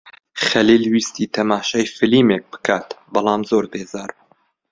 [0.45, 4.25] خەلیل ویستی تەماشای فیلمێک بکات بەڵام زۆر بێزار بوو.